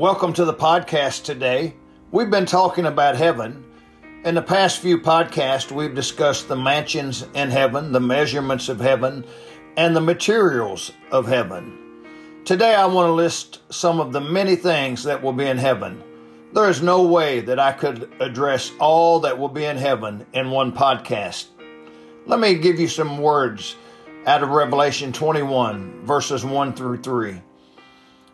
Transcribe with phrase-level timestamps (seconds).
[0.00, 1.76] Welcome to the podcast today.
[2.10, 3.62] We've been talking about heaven.
[4.24, 9.26] In the past few podcasts, we've discussed the mansions in heaven, the measurements of heaven,
[9.76, 12.06] and the materials of heaven.
[12.46, 16.02] Today, I want to list some of the many things that will be in heaven.
[16.54, 20.50] There is no way that I could address all that will be in heaven in
[20.50, 21.48] one podcast.
[22.24, 23.76] Let me give you some words
[24.26, 27.42] out of Revelation 21, verses 1 through 3.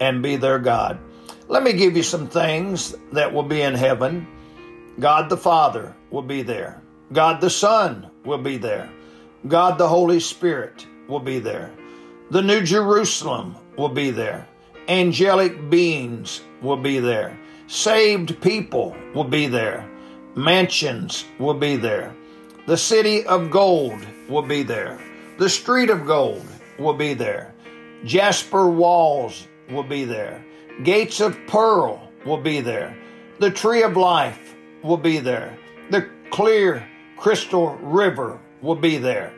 [0.00, 0.98] and be their God.
[1.48, 4.26] Let me give you some things that will be in heaven.
[4.98, 6.80] God the Father will be there.
[7.12, 8.90] God the Son will be there.
[9.46, 11.70] God the Holy Spirit will be there.
[12.30, 14.48] The New Jerusalem will be there.
[14.88, 17.38] Angelic beings will be there.
[17.66, 19.88] Saved people will be there.
[20.34, 22.14] Mansions will be there.
[22.66, 24.98] The city of gold will be there.
[25.38, 26.46] The street of gold
[26.78, 27.54] will be there.
[28.04, 30.44] Jasper walls will be there.
[30.82, 32.96] Gates of pearl will be there.
[33.38, 35.56] The tree of life will be there.
[35.90, 39.32] The clear crystal river will be there.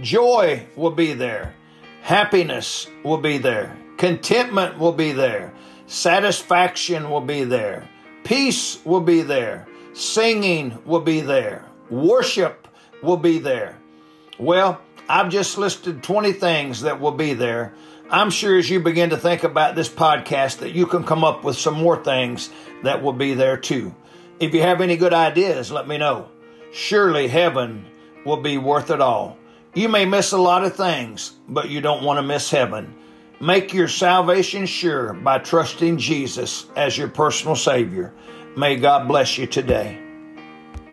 [0.00, 1.54] Joy will be there.
[2.02, 3.76] Happiness will be there.
[3.96, 5.52] Contentment will be there.
[5.86, 7.88] Satisfaction will be there.
[8.24, 9.66] Peace will be there.
[9.92, 11.68] Singing will be there.
[11.90, 12.66] Worship
[13.02, 13.76] will be there.
[14.38, 14.80] Well,
[15.12, 17.74] I've just listed 20 things that will be there
[18.12, 21.44] I'm sure as you begin to think about this podcast that you can come up
[21.44, 22.50] with some more things
[22.82, 23.94] that will be there too.
[24.38, 26.28] If you have any good ideas, let me know.
[26.74, 27.86] Surely heaven
[28.26, 29.38] will be worth it all.
[29.72, 32.94] You may miss a lot of things, but you don't want to miss heaven.
[33.40, 38.12] Make your salvation sure by trusting Jesus as your personal Savior.
[38.58, 40.01] May God bless you today.